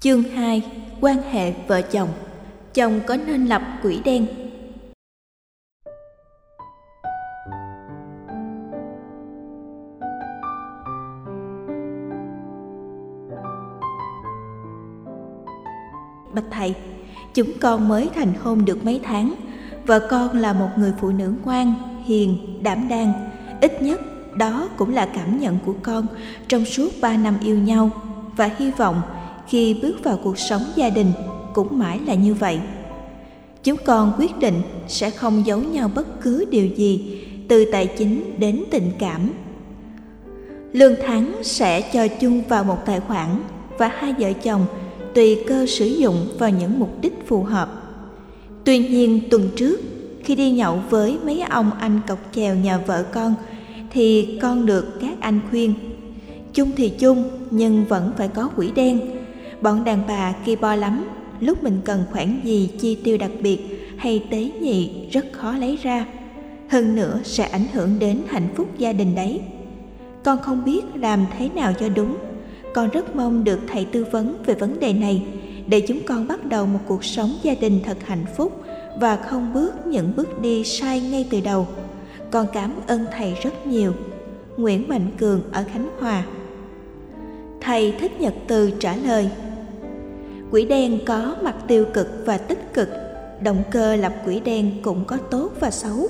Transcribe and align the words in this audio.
Chương 0.00 0.22
2 0.22 0.62
Quan 1.00 1.16
hệ 1.30 1.52
vợ 1.68 1.82
chồng. 1.82 2.08
Chồng 2.74 3.00
có 3.06 3.16
nên 3.16 3.46
lập 3.46 3.62
quỹ 3.82 4.00
đen? 4.04 4.26
Bạch 16.34 16.44
thầy, 16.50 16.74
chúng 17.34 17.52
con 17.60 17.88
mới 17.88 18.10
thành 18.14 18.34
hôn 18.34 18.64
được 18.64 18.84
mấy 18.84 19.00
tháng? 19.04 19.34
Vợ 19.86 20.08
con 20.10 20.36
là 20.36 20.52
một 20.52 20.68
người 20.76 20.92
phụ 21.00 21.10
nữ 21.10 21.34
ngoan, 21.44 21.74
hiền, 22.04 22.58
đảm 22.62 22.88
đang. 22.88 23.30
Ít 23.60 23.82
nhất 23.82 24.00
đó 24.36 24.68
cũng 24.76 24.94
là 24.94 25.08
cảm 25.14 25.40
nhận 25.40 25.58
của 25.66 25.74
con 25.82 26.06
trong 26.48 26.64
suốt 26.64 26.88
ba 27.00 27.16
năm 27.16 27.34
yêu 27.42 27.58
nhau. 27.58 27.90
Và 28.36 28.50
hy 28.58 28.70
vọng 28.70 29.02
khi 29.48 29.74
bước 29.82 30.04
vào 30.04 30.20
cuộc 30.22 30.38
sống 30.38 30.62
gia 30.76 30.88
đình 30.88 31.12
cũng 31.54 31.78
mãi 31.78 32.00
là 32.06 32.14
như 32.14 32.34
vậy. 32.34 32.60
Chúng 33.64 33.76
con 33.84 34.12
quyết 34.18 34.38
định 34.38 34.62
sẽ 34.88 35.10
không 35.10 35.46
giấu 35.46 35.58
nhau 35.58 35.90
bất 35.94 36.20
cứ 36.20 36.44
điều 36.50 36.66
gì, 36.66 37.20
từ 37.48 37.64
tài 37.72 37.86
chính 37.86 38.34
đến 38.38 38.64
tình 38.70 38.90
cảm. 38.98 39.30
Lương 40.72 40.94
tháng 41.06 41.32
sẽ 41.42 41.80
cho 41.80 42.08
chung 42.20 42.42
vào 42.48 42.64
một 42.64 42.78
tài 42.86 43.00
khoản 43.00 43.28
và 43.78 43.90
hai 43.98 44.14
vợ 44.18 44.32
chồng 44.32 44.66
tùy 45.14 45.38
cơ 45.46 45.66
sử 45.66 45.86
dụng 45.86 46.26
vào 46.38 46.50
những 46.50 46.78
mục 46.78 47.00
đích 47.00 47.26
phù 47.26 47.42
hợp. 47.42 47.82
Tuy 48.64 48.78
nhiên, 48.78 49.20
tuần 49.30 49.50
trước, 49.56 49.80
khi 50.24 50.34
đi 50.34 50.50
nhậu 50.50 50.80
với 50.90 51.18
mấy 51.24 51.40
ông 51.40 51.70
anh 51.80 52.00
cọc 52.08 52.18
chèo 52.34 52.54
nhà 52.54 52.78
vợ 52.78 53.02
con, 53.02 53.34
thì 53.90 54.38
con 54.42 54.66
được 54.66 55.00
các 55.00 55.20
anh 55.20 55.40
khuyên. 55.50 55.74
Chung 56.52 56.70
thì 56.76 56.88
chung, 56.88 57.24
nhưng 57.50 57.84
vẫn 57.84 58.12
phải 58.16 58.28
có 58.28 58.48
quỹ 58.48 58.70
đen 58.70 59.00
bọn 59.62 59.84
đàn 59.84 60.06
bà 60.08 60.32
kỳ 60.44 60.56
bo 60.56 60.74
lắm. 60.74 61.04
Lúc 61.40 61.62
mình 61.62 61.80
cần 61.84 62.04
khoản 62.12 62.40
gì, 62.44 62.70
chi 62.80 62.98
tiêu 63.04 63.18
đặc 63.18 63.30
biệt 63.40 63.58
hay 63.96 64.24
tế 64.30 64.50
nhị 64.60 65.08
rất 65.10 65.26
khó 65.32 65.56
lấy 65.56 65.78
ra. 65.82 66.06
Hơn 66.68 66.96
nữa 66.96 67.20
sẽ 67.24 67.44
ảnh 67.44 67.66
hưởng 67.72 67.98
đến 67.98 68.22
hạnh 68.28 68.48
phúc 68.54 68.68
gia 68.78 68.92
đình 68.92 69.14
đấy. 69.14 69.40
Con 70.24 70.38
không 70.42 70.64
biết 70.64 70.84
làm 70.94 71.26
thế 71.38 71.48
nào 71.54 71.72
cho 71.80 71.88
đúng. 71.88 72.16
Con 72.74 72.90
rất 72.90 73.16
mong 73.16 73.44
được 73.44 73.58
thầy 73.66 73.84
tư 73.84 74.06
vấn 74.10 74.42
về 74.46 74.54
vấn 74.54 74.80
đề 74.80 74.92
này 74.92 75.22
để 75.66 75.80
chúng 75.80 76.00
con 76.06 76.28
bắt 76.28 76.44
đầu 76.44 76.66
một 76.66 76.80
cuộc 76.86 77.04
sống 77.04 77.30
gia 77.42 77.54
đình 77.60 77.80
thật 77.84 77.98
hạnh 78.06 78.24
phúc 78.36 78.62
và 79.00 79.16
không 79.16 79.52
bước 79.52 79.86
những 79.86 80.12
bước 80.16 80.40
đi 80.40 80.64
sai 80.64 81.00
ngay 81.00 81.26
từ 81.30 81.40
đầu. 81.40 81.66
Con 82.30 82.46
cảm 82.52 82.72
ơn 82.86 83.06
thầy 83.16 83.34
rất 83.42 83.66
nhiều. 83.66 83.92
Nguyễn 84.56 84.88
mạnh 84.88 85.10
cường 85.18 85.42
ở 85.52 85.64
khánh 85.72 85.88
hòa. 86.00 86.24
Thầy 87.60 87.92
thích 87.92 88.20
nhật 88.20 88.34
từ 88.46 88.70
trả 88.70 88.96
lời 88.96 89.30
quỹ 90.50 90.64
đen 90.64 90.98
có 91.06 91.36
mặt 91.42 91.54
tiêu 91.68 91.84
cực 91.94 92.22
và 92.24 92.38
tích 92.38 92.74
cực. 92.74 92.88
Động 93.42 93.62
cơ 93.70 93.96
lập 93.96 94.12
quỹ 94.24 94.40
đen 94.40 94.70
cũng 94.82 95.04
có 95.04 95.16
tốt 95.16 95.52
và 95.60 95.70
xấu. 95.70 96.08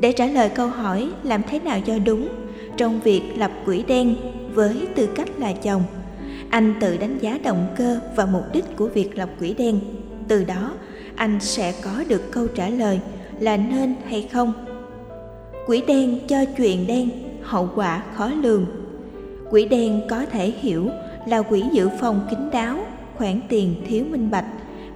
Để 0.00 0.12
trả 0.12 0.26
lời 0.26 0.48
câu 0.48 0.68
hỏi 0.68 1.10
làm 1.22 1.42
thế 1.50 1.58
nào 1.58 1.80
cho 1.86 1.98
đúng, 1.98 2.28
trong 2.76 3.00
việc 3.00 3.22
lập 3.36 3.50
quỹ 3.64 3.82
đen 3.82 4.14
với 4.54 4.88
tư 4.94 5.08
cách 5.14 5.28
là 5.38 5.52
chồng, 5.52 5.82
anh 6.50 6.74
tự 6.80 6.96
đánh 6.96 7.18
giá 7.18 7.38
động 7.44 7.66
cơ 7.76 8.00
và 8.16 8.26
mục 8.26 8.44
đích 8.52 8.76
của 8.76 8.86
việc 8.86 9.18
lập 9.18 9.28
quỹ 9.38 9.54
đen. 9.54 9.80
Từ 10.28 10.44
đó, 10.44 10.72
anh 11.16 11.40
sẽ 11.40 11.74
có 11.84 12.04
được 12.08 12.32
câu 12.32 12.46
trả 12.46 12.68
lời 12.68 13.00
là 13.40 13.56
nên 13.56 13.94
hay 14.08 14.28
không. 14.32 14.52
Quỹ 15.66 15.82
đen 15.86 16.18
cho 16.28 16.44
chuyện 16.56 16.86
đen, 16.86 17.10
hậu 17.42 17.70
quả 17.74 18.02
khó 18.14 18.30
lường. 18.42 18.66
Quỹ 19.50 19.64
đen 19.64 20.00
có 20.10 20.24
thể 20.32 20.52
hiểu 20.60 20.88
là 21.26 21.42
quỹ 21.42 21.64
dự 21.72 21.88
phòng 22.00 22.26
kín 22.30 22.50
đáo 22.52 22.78
khoản 23.18 23.40
tiền 23.48 23.74
thiếu 23.86 24.04
minh 24.10 24.30
bạch, 24.30 24.46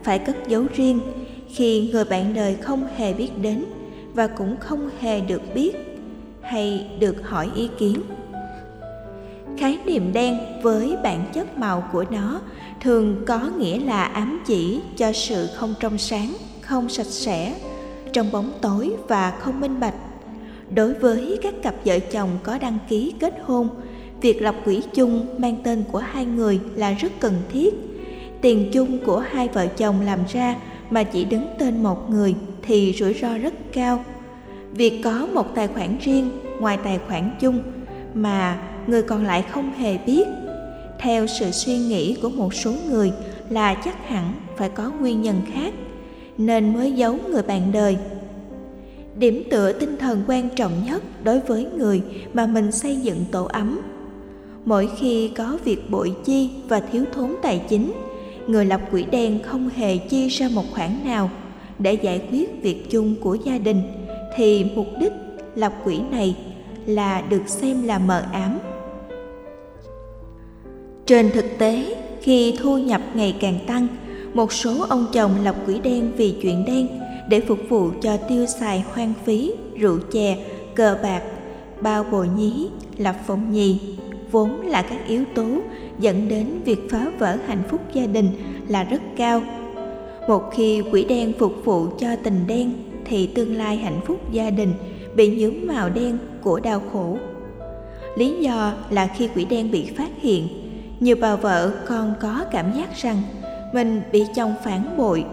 phải 0.02 0.18
cất 0.18 0.36
giấu 0.48 0.64
riêng 0.74 1.00
khi 1.48 1.90
người 1.92 2.04
bạn 2.04 2.34
đời 2.34 2.54
không 2.54 2.86
hề 2.96 3.14
biết 3.14 3.30
đến 3.42 3.64
và 4.14 4.26
cũng 4.26 4.56
không 4.60 4.90
hề 5.00 5.20
được 5.20 5.42
biết 5.54 5.72
hay 6.42 6.90
được 7.00 7.28
hỏi 7.28 7.50
ý 7.54 7.68
kiến. 7.78 8.02
Khái 9.58 9.78
niệm 9.86 10.12
đen 10.12 10.38
với 10.62 10.96
bản 11.02 11.24
chất 11.32 11.58
màu 11.58 11.88
của 11.92 12.04
nó 12.10 12.40
thường 12.80 13.24
có 13.26 13.50
nghĩa 13.58 13.80
là 13.80 14.04
ám 14.04 14.42
chỉ 14.46 14.80
cho 14.96 15.12
sự 15.12 15.48
không 15.54 15.74
trong 15.80 15.98
sáng, 15.98 16.36
không 16.60 16.88
sạch 16.88 17.06
sẽ, 17.06 17.54
trong 18.12 18.32
bóng 18.32 18.52
tối 18.60 18.92
và 19.08 19.30
không 19.30 19.60
minh 19.60 19.80
bạch. 19.80 19.94
Đối 20.74 20.94
với 20.94 21.38
các 21.42 21.54
cặp 21.62 21.74
vợ 21.84 21.98
chồng 21.98 22.30
có 22.42 22.58
đăng 22.58 22.78
ký 22.88 23.14
kết 23.20 23.34
hôn, 23.44 23.68
việc 24.20 24.42
lập 24.42 24.54
quỹ 24.64 24.82
chung 24.94 25.26
mang 25.38 25.56
tên 25.64 25.84
của 25.92 25.98
hai 25.98 26.24
người 26.24 26.60
là 26.74 26.92
rất 26.92 27.12
cần 27.20 27.34
thiết 27.52 27.74
tiền 28.42 28.70
chung 28.72 28.98
của 29.04 29.18
hai 29.18 29.48
vợ 29.48 29.66
chồng 29.66 30.00
làm 30.00 30.18
ra 30.32 30.56
mà 30.90 31.02
chỉ 31.02 31.24
đứng 31.24 31.46
tên 31.58 31.82
một 31.82 32.10
người 32.10 32.34
thì 32.62 32.94
rủi 32.98 33.14
ro 33.14 33.38
rất 33.38 33.54
cao. 33.72 34.04
Việc 34.72 35.00
có 35.04 35.28
một 35.34 35.54
tài 35.54 35.68
khoản 35.68 35.98
riêng 36.00 36.30
ngoài 36.60 36.78
tài 36.84 36.98
khoản 37.08 37.30
chung 37.40 37.62
mà 38.14 38.58
người 38.86 39.02
còn 39.02 39.24
lại 39.24 39.44
không 39.50 39.72
hề 39.72 39.98
biết. 39.98 40.28
Theo 40.98 41.26
sự 41.26 41.50
suy 41.50 41.78
nghĩ 41.78 42.16
của 42.22 42.28
một 42.28 42.54
số 42.54 42.72
người 42.90 43.12
là 43.50 43.74
chắc 43.74 44.08
hẳn 44.08 44.32
phải 44.56 44.68
có 44.68 44.90
nguyên 45.00 45.22
nhân 45.22 45.40
khác, 45.52 45.74
nên 46.38 46.72
mới 46.74 46.92
giấu 46.92 47.18
người 47.30 47.42
bạn 47.42 47.72
đời. 47.72 47.96
Điểm 49.18 49.42
tựa 49.50 49.72
tinh 49.72 49.96
thần 49.96 50.22
quan 50.28 50.48
trọng 50.56 50.72
nhất 50.86 51.02
đối 51.24 51.40
với 51.40 51.66
người 51.76 52.02
mà 52.34 52.46
mình 52.46 52.72
xây 52.72 52.96
dựng 52.96 53.24
tổ 53.30 53.44
ấm. 53.44 53.80
Mỗi 54.64 54.88
khi 54.98 55.28
có 55.36 55.58
việc 55.64 55.90
bội 55.90 56.14
chi 56.24 56.50
và 56.68 56.80
thiếu 56.80 57.04
thốn 57.12 57.34
tài 57.42 57.62
chính 57.68 57.92
người 58.46 58.64
lập 58.64 58.80
quỹ 58.90 59.04
đen 59.04 59.42
không 59.42 59.70
hề 59.76 59.98
chi 59.98 60.28
ra 60.28 60.48
một 60.54 60.64
khoản 60.72 60.90
nào. 61.04 61.30
Để 61.78 61.94
giải 61.94 62.22
quyết 62.30 62.62
việc 62.62 62.90
chung 62.90 63.14
của 63.20 63.36
gia 63.44 63.58
đình, 63.58 63.82
thì 64.36 64.64
mục 64.74 64.86
đích 65.00 65.12
lập 65.54 65.72
quỹ 65.84 65.98
này 66.10 66.36
là 66.86 67.20
được 67.20 67.42
xem 67.46 67.82
là 67.82 67.98
mờ 67.98 68.24
ám. 68.32 68.58
Trên 71.06 71.30
thực 71.30 71.58
tế, 71.58 71.96
khi 72.22 72.56
thu 72.60 72.78
nhập 72.78 73.00
ngày 73.14 73.36
càng 73.40 73.58
tăng, 73.66 73.86
một 74.34 74.52
số 74.52 74.86
ông 74.88 75.06
chồng 75.12 75.30
lập 75.44 75.56
quỹ 75.66 75.80
đen 75.80 76.12
vì 76.16 76.34
chuyện 76.42 76.64
đen 76.64 76.88
để 77.28 77.40
phục 77.40 77.58
vụ 77.68 77.90
cho 78.02 78.16
tiêu 78.16 78.46
xài 78.46 78.84
hoang 78.92 79.12
phí, 79.24 79.52
rượu 79.76 79.98
chè, 80.12 80.36
cờ 80.74 80.98
bạc, 81.02 81.22
bao 81.80 82.04
bồ 82.04 82.24
nhí, 82.24 82.68
lập 82.96 83.16
phòng 83.26 83.52
nhì 83.52 83.78
vốn 84.32 84.60
là 84.66 84.82
các 84.82 85.06
yếu 85.06 85.24
tố 85.34 85.46
dẫn 85.98 86.28
đến 86.28 86.46
việc 86.64 86.78
phá 86.90 87.06
vỡ 87.18 87.36
hạnh 87.46 87.62
phúc 87.68 87.80
gia 87.92 88.06
đình 88.06 88.28
là 88.68 88.84
rất 88.84 89.02
cao. 89.16 89.42
Một 90.28 90.42
khi 90.52 90.82
quỷ 90.92 91.04
đen 91.04 91.32
phục 91.38 91.52
vụ 91.64 91.86
cho 91.98 92.16
tình 92.24 92.46
đen, 92.46 92.72
thì 93.04 93.26
tương 93.26 93.56
lai 93.56 93.76
hạnh 93.76 94.00
phúc 94.04 94.32
gia 94.32 94.50
đình 94.50 94.72
bị 95.14 95.36
nhuốm 95.36 95.66
màu 95.66 95.90
đen 95.90 96.18
của 96.42 96.60
đau 96.60 96.82
khổ. 96.92 97.16
Lý 98.16 98.36
do 98.40 98.72
là 98.90 99.06
khi 99.06 99.28
quỷ 99.34 99.44
đen 99.44 99.70
bị 99.70 99.84
phát 99.96 100.10
hiện, 100.20 100.48
nhiều 101.00 101.16
bà 101.20 101.36
vợ 101.36 101.72
còn 101.86 102.14
có 102.20 102.44
cảm 102.52 102.72
giác 102.76 102.96
rằng 102.96 103.16
mình 103.74 104.02
bị 104.12 104.24
chồng 104.34 104.54
phản 104.64 104.96
bội, 104.96 105.24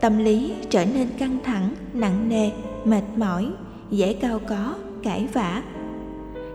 tâm 0.00 0.18
lý 0.18 0.52
trở 0.70 0.84
nên 0.84 1.08
căng 1.18 1.38
thẳng, 1.44 1.74
nặng 1.94 2.28
nề, 2.28 2.50
mệt 2.84 3.02
mỏi, 3.16 3.46
dễ 3.90 4.12
cao 4.12 4.40
có, 4.48 4.74
cãi 5.02 5.26
vã. 5.32 5.62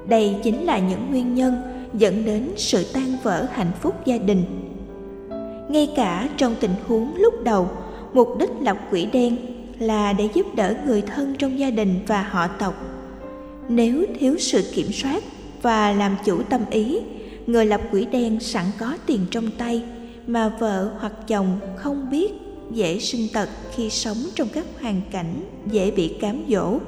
Đây 0.07 0.35
chính 0.43 0.63
là 0.63 0.79
những 0.79 1.09
nguyên 1.09 1.35
nhân 1.35 1.72
dẫn 1.93 2.25
đến 2.25 2.49
sự 2.57 2.85
tan 2.93 3.17
vỡ 3.23 3.47
hạnh 3.51 3.71
phúc 3.81 3.95
gia 4.05 4.17
đình. 4.17 4.43
Ngay 5.69 5.93
cả 5.95 6.29
trong 6.37 6.55
tình 6.59 6.73
huống 6.87 7.15
lúc 7.15 7.33
đầu, 7.43 7.69
mục 8.13 8.27
đích 8.39 8.49
lọc 8.61 8.77
quỷ 8.91 9.05
đen 9.05 9.37
là 9.79 10.13
để 10.13 10.29
giúp 10.33 10.45
đỡ 10.55 10.75
người 10.85 11.01
thân 11.01 11.35
trong 11.39 11.59
gia 11.59 11.69
đình 11.69 11.99
và 12.07 12.23
họ 12.23 12.47
tộc. 12.47 12.73
Nếu 13.69 14.05
thiếu 14.19 14.35
sự 14.39 14.71
kiểm 14.73 14.91
soát 14.91 15.23
và 15.61 15.91
làm 15.91 16.15
chủ 16.25 16.41
tâm 16.49 16.61
ý, 16.71 16.99
người 17.47 17.65
lập 17.65 17.81
quỷ 17.91 18.05
đen 18.05 18.39
sẵn 18.39 18.65
có 18.79 18.97
tiền 19.05 19.19
trong 19.31 19.49
tay 19.57 19.83
mà 20.27 20.49
vợ 20.59 20.91
hoặc 20.99 21.13
chồng 21.27 21.59
không 21.75 22.09
biết 22.09 22.31
dễ 22.71 22.99
sinh 22.99 23.27
tật 23.33 23.49
khi 23.75 23.89
sống 23.89 24.17
trong 24.35 24.47
các 24.53 24.65
hoàn 24.81 25.01
cảnh 25.11 25.33
dễ 25.71 25.91
bị 25.91 26.15
cám 26.21 26.43
dỗ. 26.49 26.79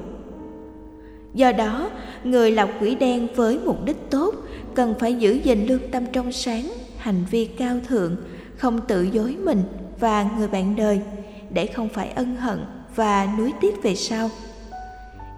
Do 1.34 1.52
đó, 1.52 1.90
người 2.24 2.50
lập 2.50 2.70
quỷ 2.80 2.94
đen 2.94 3.28
với 3.36 3.58
mục 3.64 3.84
đích 3.84 4.10
tốt 4.10 4.34
cần 4.76 4.94
phải 4.98 5.14
giữ 5.14 5.32
gìn 5.32 5.66
lương 5.66 5.90
tâm 5.90 6.04
trong 6.12 6.32
sáng, 6.32 6.72
hành 6.98 7.24
vi 7.30 7.44
cao 7.44 7.76
thượng, 7.88 8.16
không 8.56 8.80
tự 8.88 9.02
dối 9.02 9.36
mình 9.44 9.62
và 10.00 10.30
người 10.38 10.48
bạn 10.48 10.76
đời, 10.76 11.00
để 11.50 11.66
không 11.66 11.88
phải 11.88 12.08
ân 12.08 12.36
hận 12.36 12.64
và 12.96 13.28
nuối 13.38 13.52
tiếc 13.60 13.82
về 13.82 13.94
sau. 13.94 14.30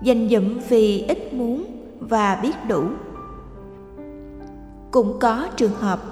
Dành 0.02 0.28
dụm 0.28 0.58
vì 0.68 1.04
ít 1.08 1.32
muốn 1.32 1.64
và 2.00 2.34
biết 2.42 2.54
đủ. 2.68 2.84
Cũng 4.90 5.18
có 5.18 5.48
trường 5.56 5.74
hợp, 5.74 6.02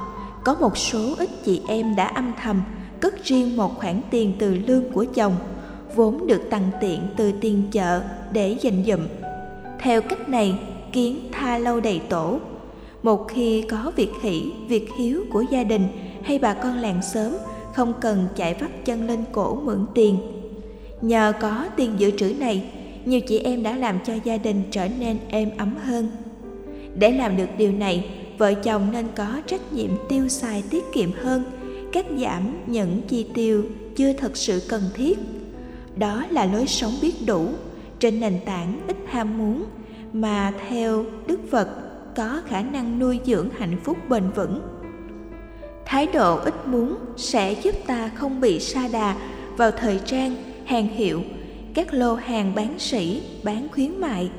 có 0.44 0.56
một 0.60 0.76
số 0.76 1.14
ít 1.18 1.30
chị 1.44 1.62
em 1.68 1.96
đã 1.96 2.06
âm 2.06 2.32
thầm 2.42 2.62
cất 3.00 3.24
riêng 3.24 3.56
một 3.56 3.78
khoản 3.78 4.00
tiền 4.10 4.32
từ 4.38 4.54
lương 4.54 4.92
của 4.92 5.04
chồng, 5.14 5.36
vốn 5.94 6.26
được 6.26 6.42
tặng 6.50 6.70
tiện 6.80 7.00
từ 7.16 7.32
tiền 7.40 7.62
chợ 7.72 8.02
để 8.32 8.56
dành 8.60 8.84
dụm. 8.86 9.00
Theo 9.80 10.02
cách 10.02 10.28
này, 10.28 10.58
kiến 10.92 11.28
tha 11.32 11.58
lâu 11.58 11.80
đầy 11.80 12.00
tổ 12.08 12.40
một 13.06 13.28
khi 13.28 13.62
có 13.62 13.92
việc 13.96 14.10
hỷ 14.22 14.52
việc 14.68 14.88
hiếu 14.98 15.24
của 15.30 15.44
gia 15.50 15.64
đình 15.64 15.88
hay 16.22 16.38
bà 16.38 16.54
con 16.54 16.76
làng 16.76 17.02
xóm 17.02 17.36
không 17.74 17.92
cần 18.00 18.28
chạy 18.36 18.54
vắt 18.54 18.70
chân 18.84 19.06
lên 19.06 19.24
cổ 19.32 19.54
mượn 19.54 19.86
tiền. 19.94 20.18
Nhờ 21.00 21.32
có 21.40 21.66
tiền 21.76 21.94
dự 21.98 22.10
trữ 22.10 22.34
này, 22.38 22.64
nhiều 23.04 23.20
chị 23.20 23.38
em 23.38 23.62
đã 23.62 23.76
làm 23.76 23.98
cho 24.06 24.14
gia 24.24 24.36
đình 24.36 24.62
trở 24.70 24.88
nên 24.98 25.18
êm 25.28 25.50
ấm 25.58 25.74
hơn. 25.84 26.08
Để 26.94 27.12
làm 27.12 27.36
được 27.36 27.48
điều 27.58 27.72
này, 27.72 28.10
vợ 28.38 28.54
chồng 28.54 28.88
nên 28.92 29.06
có 29.16 29.40
trách 29.46 29.72
nhiệm 29.72 29.90
tiêu 30.08 30.28
xài 30.28 30.62
tiết 30.70 30.84
kiệm 30.92 31.10
hơn, 31.12 31.44
cắt 31.92 32.06
giảm 32.18 32.58
những 32.66 33.00
chi 33.08 33.26
tiêu 33.34 33.64
chưa 33.96 34.12
thật 34.12 34.36
sự 34.36 34.62
cần 34.68 34.82
thiết. 34.94 35.18
Đó 35.96 36.24
là 36.30 36.44
lối 36.46 36.66
sống 36.66 36.92
biết 37.02 37.14
đủ, 37.26 37.46
trên 37.98 38.20
nền 38.20 38.38
tảng 38.44 38.80
ít 38.86 38.96
ham 39.06 39.38
muốn 39.38 39.64
mà 40.12 40.52
theo 40.68 41.04
Đức 41.26 41.40
Phật 41.50 41.85
có 42.16 42.40
khả 42.46 42.62
năng 42.62 42.98
nuôi 42.98 43.20
dưỡng 43.24 43.48
hạnh 43.58 43.76
phúc 43.84 43.96
bền 44.08 44.30
vững. 44.30 44.60
Thái 45.84 46.06
độ 46.06 46.36
ít 46.36 46.54
muốn 46.66 46.96
sẽ 47.16 47.52
giúp 47.52 47.74
ta 47.86 48.10
không 48.14 48.40
bị 48.40 48.60
sa 48.60 48.88
đà 48.92 49.16
vào 49.56 49.70
thời 49.70 50.00
trang, 50.04 50.36
hàng 50.64 50.88
hiệu, 50.88 51.22
các 51.74 51.94
lô 51.94 52.14
hàng 52.14 52.54
bán 52.54 52.78
sỉ, 52.78 53.22
bán 53.42 53.68
khuyến 53.72 54.00
mại. 54.00 54.30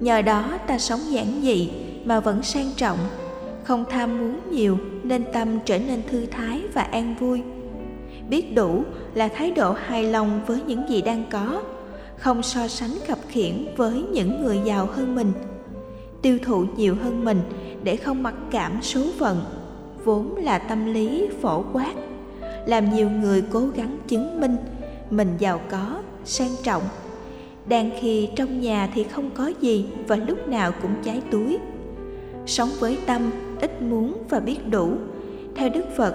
Nhờ 0.00 0.22
đó 0.22 0.58
ta 0.66 0.78
sống 0.78 1.00
giản 1.10 1.26
dị 1.42 1.70
mà 2.04 2.20
vẫn 2.20 2.42
sang 2.42 2.70
trọng, 2.76 2.98
không 3.64 3.84
tham 3.90 4.18
muốn 4.18 4.40
nhiều 4.50 4.78
nên 5.02 5.24
tâm 5.32 5.48
trở 5.64 5.78
nên 5.78 6.02
thư 6.10 6.26
thái 6.26 6.62
và 6.74 6.82
an 6.82 7.14
vui. 7.20 7.42
Biết 8.28 8.54
đủ 8.54 8.84
là 9.14 9.28
thái 9.28 9.50
độ 9.50 9.72
hài 9.72 10.04
lòng 10.04 10.40
với 10.46 10.60
những 10.66 10.88
gì 10.88 11.02
đang 11.02 11.24
có, 11.30 11.62
không 12.16 12.42
so 12.42 12.68
sánh 12.68 12.94
khập 13.06 13.18
khiển 13.28 13.66
với 13.76 14.04
những 14.12 14.44
người 14.44 14.60
giàu 14.64 14.86
hơn 14.86 15.14
mình 15.14 15.32
tiêu 16.22 16.38
thụ 16.42 16.64
nhiều 16.76 16.96
hơn 17.02 17.24
mình 17.24 17.40
để 17.84 17.96
không 17.96 18.22
mặc 18.22 18.34
cảm 18.50 18.82
số 18.82 19.00
phận, 19.18 19.40
vốn 20.04 20.36
là 20.36 20.58
tâm 20.58 20.94
lý 20.94 21.28
phổ 21.40 21.64
quát. 21.72 21.94
Làm 22.66 22.94
nhiều 22.94 23.10
người 23.10 23.42
cố 23.52 23.66
gắng 23.74 23.98
chứng 24.08 24.40
minh 24.40 24.56
mình 25.10 25.28
giàu 25.38 25.60
có, 25.70 26.02
sang 26.24 26.50
trọng. 26.62 26.82
Đang 27.68 27.90
khi 28.00 28.28
trong 28.36 28.60
nhà 28.60 28.90
thì 28.94 29.04
không 29.04 29.30
có 29.30 29.52
gì 29.60 29.86
và 30.08 30.16
lúc 30.16 30.48
nào 30.48 30.72
cũng 30.82 30.94
cháy 31.04 31.22
túi. 31.30 31.58
Sống 32.46 32.68
với 32.78 32.98
tâm, 33.06 33.30
ít 33.60 33.82
muốn 33.82 34.22
và 34.28 34.40
biết 34.40 34.68
đủ. 34.70 34.92
Theo 35.54 35.68
đức 35.68 35.84
phật, 35.96 36.14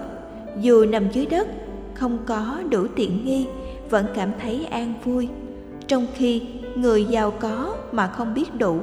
dù 0.61 0.85
nằm 0.85 1.11
dưới 1.11 1.25
đất, 1.25 1.47
không 1.93 2.17
có 2.25 2.61
đủ 2.69 2.87
tiện 2.95 3.25
nghi, 3.25 3.47
vẫn 3.89 4.05
cảm 4.15 4.31
thấy 4.41 4.65
an 4.65 4.93
vui. 5.03 5.27
Trong 5.87 6.07
khi 6.15 6.41
người 6.75 7.05
giàu 7.05 7.31
có 7.31 7.77
mà 7.91 8.07
không 8.07 8.33
biết 8.33 8.55
đủ 8.55 8.79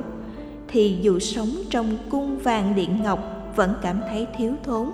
thì 0.69 0.99
dù 1.02 1.19
sống 1.19 1.49
trong 1.70 1.96
cung 2.11 2.38
vàng 2.38 2.75
điện 2.75 3.02
ngọc 3.02 3.52
vẫn 3.56 3.75
cảm 3.82 4.00
thấy 4.08 4.26
thiếu 4.38 4.52
thốn. 4.64 4.90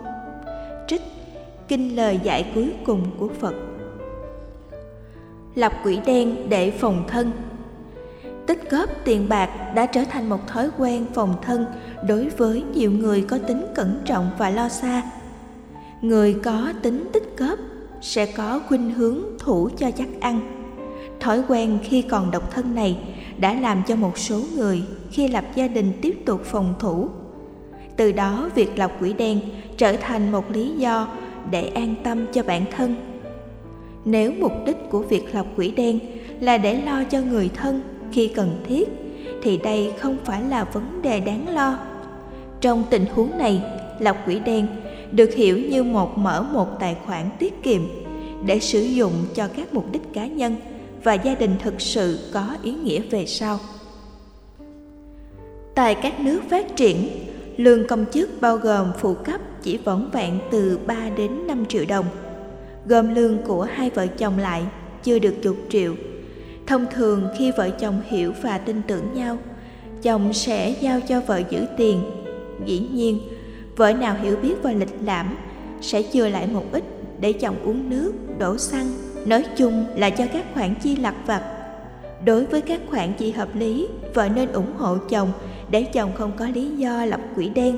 Trích, 0.88 1.02
kinh 1.69 1.96
lời 1.96 2.20
dạy 2.22 2.52
cuối 2.55 2.72
cùng 2.84 3.11
của 3.19 3.28
phật. 3.40 3.55
Lập 5.55 5.72
quỹ 5.82 5.99
đen 6.06 6.49
để 6.49 6.70
phòng 6.70 7.05
thân. 7.08 7.31
Tích 8.46 8.70
góp 8.70 8.90
tiền 9.05 9.28
bạc 9.28 9.72
đã 9.75 9.87
trở 9.87 10.05
thành 10.11 10.28
một 10.28 10.46
thói 10.46 10.70
quen 10.78 11.06
phòng 11.14 11.34
thân 11.43 11.67
đối 12.08 12.28
với 12.28 12.62
nhiều 12.75 12.90
người 12.90 13.23
có 13.23 13.38
tính 13.38 13.66
cẩn 13.75 14.02
trọng 14.05 14.31
và 14.38 14.50
lo 14.50 14.69
xa. 14.69 15.02
Người 16.02 16.34
có 16.44 16.73
tính 16.82 17.08
tích 17.12 17.34
góp 17.37 17.58
sẽ 18.00 18.26
có 18.26 18.61
khuynh 18.69 18.94
hướng 18.94 19.19
thủ 19.38 19.69
cho 19.78 19.90
chắc 19.90 20.08
ăn. 20.20 20.40
Thói 21.20 21.43
quen 21.49 21.78
khi 21.82 22.02
còn 22.02 22.31
độc 22.31 22.50
thân 22.50 22.75
này 22.75 22.99
đã 23.40 23.54
làm 23.54 23.82
cho 23.87 23.96
một 23.96 24.19
số 24.19 24.40
người 24.56 24.82
khi 25.10 25.28
lập 25.28 25.44
gia 25.54 25.69
đình 25.69 25.92
tiếp 26.02 26.16
tục 26.26 26.40
phòng 26.44 26.75
thủ. 26.78 27.08
Từ 27.96 28.12
đó 28.12 28.50
việc 28.54 28.78
lọc 28.78 29.00
quỹ 29.00 29.12
đen 29.12 29.40
trở 29.76 29.96
thành 29.96 30.32
một 30.32 30.50
lý 30.50 30.72
do 30.76 31.08
để 31.50 31.70
an 31.75 31.94
tâm 32.04 32.26
cho 32.32 32.42
bản 32.42 32.64
thân. 32.76 32.94
Nếu 34.04 34.32
mục 34.38 34.52
đích 34.66 34.76
của 34.90 35.02
việc 35.02 35.34
lọc 35.34 35.46
quỹ 35.56 35.70
đen 35.70 35.98
là 36.40 36.58
để 36.58 36.81
lo 36.82 37.04
cho 37.04 37.20
người 37.20 37.50
thân 37.54 37.82
khi 38.12 38.28
cần 38.28 38.60
thiết 38.69 38.88
thì 39.42 39.56
đây 39.56 39.92
không 39.98 40.16
phải 40.25 40.42
là 40.42 40.64
vấn 40.64 41.02
đề 41.02 41.20
đáng 41.20 41.48
lo. 41.48 41.78
Trong 42.60 42.84
tình 42.90 43.04
huống 43.14 43.38
này, 43.38 43.62
lọc 43.98 44.16
quỹ 44.25 44.38
đen 44.38 44.66
được 45.12 45.34
hiểu 45.34 45.58
như 45.58 45.82
một 45.82 46.19
mở 46.19 46.42
một 46.52 46.81
tài 46.81 46.96
khoản 47.06 47.25
tiết 47.38 47.62
kiệm 47.62 47.81
để 48.46 48.60
sử 48.60 48.81
dụng 48.81 49.12
cho 49.34 49.48
các 49.56 49.75
mục 49.75 49.92
đích 49.92 50.12
cá 50.12 50.26
nhân 50.26 50.56
và 51.05 51.14
gia 51.14 51.35
đình 51.35 51.56
thực 51.62 51.81
sự 51.81 52.19
có 52.32 52.56
ý 52.62 52.73
nghĩa 52.73 53.00
về 53.00 53.26
sau. 53.26 53.58
Tại 55.75 55.94
các 55.94 56.20
nước 56.20 56.41
phát 56.50 56.76
triển, 56.76 57.08
lương 57.56 57.87
công 57.87 58.05
chức 58.12 58.41
bao 58.41 58.56
gồm 58.56 58.93
phụ 58.99 59.14
cấp 59.14 59.41
chỉ 59.62 59.76
vỏn 59.76 60.11
vẹn 60.12 60.38
từ 60.50 60.79
3 60.87 61.11
đến 61.17 61.47
5 61.47 61.67
triệu 61.67 61.85
đồng. 61.88 62.06
Gồm 62.87 63.14
lương 63.14 63.43
của 63.43 63.62
hai 63.62 63.91
vợ 63.91 64.06
chồng 64.06 64.38
lại 64.38 64.62
chưa 65.02 65.19
được 65.19 65.35
chục 65.43 65.56
triệu. 65.69 65.94
Thông 66.67 66.87
thường 66.93 67.29
khi 67.38 67.52
vợ 67.56 67.70
chồng 67.70 68.02
hiểu 68.06 68.32
và 68.43 68.58
tin 68.58 68.82
tưởng 68.88 69.12
nhau, 69.14 69.38
chồng 70.02 70.32
sẽ 70.32 70.75
giao 70.81 71.00
cho 71.00 71.20
vợ 71.20 71.43
giữ 71.50 71.61
tiền. 71.76 72.02
Dĩ 72.64 72.79
nhiên, 72.93 73.20
vợ 73.76 73.93
nào 73.93 74.17
hiểu 74.23 74.37
biết 74.37 74.55
và 74.62 74.73
lịch 74.73 74.94
lãm 75.05 75.37
sẽ 75.81 76.02
chừa 76.12 76.29
lại 76.29 76.47
một 76.47 76.64
ít 76.73 76.85
để 77.20 77.32
chồng 77.32 77.56
uống 77.64 77.91
nước, 77.91 78.12
đổ 78.38 78.58
xăng 78.58 79.10
nói 79.26 79.44
chung 79.56 79.84
là 79.96 80.11
cho 80.11 80.25
các 80.32 80.44
khoản 80.55 80.75
chi 80.75 80.96
lặt 80.96 81.14
vặt. 81.26 81.43
Đối 82.25 82.46
với 82.46 82.61
các 82.61 82.81
khoản 82.90 83.12
chi 83.12 83.31
hợp 83.31 83.49
lý, 83.55 83.88
vợ 84.14 84.28
nên 84.28 84.52
ủng 84.52 84.72
hộ 84.78 84.96
chồng 85.08 85.32
để 85.70 85.82
chồng 85.82 86.11
không 86.14 86.32
có 86.37 86.49
lý 86.55 86.70
do 86.76 87.05
lập 87.05 87.20
quỹ 87.34 87.49
đen. 87.49 87.76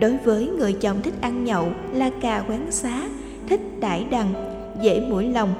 Đối 0.00 0.16
với 0.16 0.46
người 0.46 0.72
chồng 0.72 1.02
thích 1.02 1.14
ăn 1.20 1.44
nhậu, 1.44 1.68
la 1.92 2.10
cà, 2.20 2.44
quán 2.48 2.66
xá, 2.70 3.02
thích 3.48 3.60
đãi 3.80 4.06
đằng, 4.10 4.34
dễ 4.82 5.00
mũi 5.00 5.28
lòng, 5.28 5.54